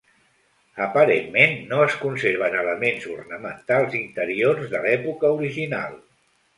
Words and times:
Aparentment 0.85 1.53
no 1.73 1.83
es 1.89 1.99
conserven 2.07 2.59
elements 2.63 3.07
ornamentals 3.19 4.01
interiors 4.03 4.69
de 4.77 4.85
l'època 4.89 5.37
original. 5.41 5.99